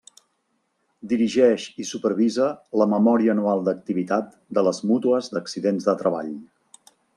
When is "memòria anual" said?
2.95-3.63